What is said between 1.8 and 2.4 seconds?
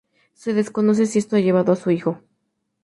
hijo.